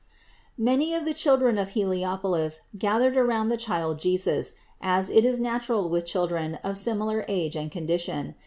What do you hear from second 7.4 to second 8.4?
and condition.